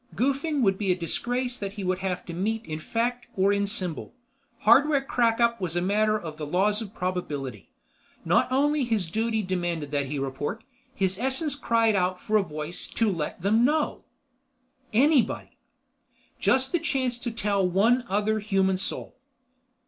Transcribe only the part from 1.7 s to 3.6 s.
he would have to meet in fact or